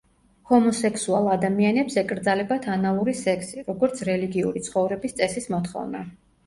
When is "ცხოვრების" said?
4.71-5.19